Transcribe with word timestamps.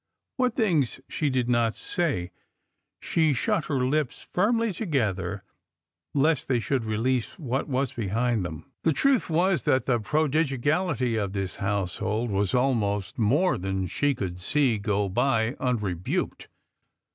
What 0.37 0.55
things 0.55 0.99
she 1.07 1.29
did 1.29 1.47
not 1.47 1.75
say. 1.75 2.31
She 3.01 3.33
shut 3.33 3.65
her 3.65 3.85
lips 3.85 4.27
firmly 4.33 4.73
together, 4.73 5.43
lest 6.15 6.47
they 6.47 6.59
should 6.59 6.85
release 6.85 7.37
what 7.37 7.67
was 7.69 7.93
behind 7.93 8.43
them. 8.43 8.65
The 8.81 8.93
truth 8.93 9.29
was 9.29 9.61
that 9.61 9.85
the 9.85 9.99
prodigality 9.99 11.17
of 11.17 11.33
this 11.33 11.57
household 11.57 12.31
was 12.31 12.55
almost 12.55 13.19
more 13.19 13.59
than 13.59 13.85
she 13.85 14.15
could 14.15 14.39
see 14.39 14.79
go 14.79 15.07
by 15.07 15.55
unrebuked. 15.59 16.47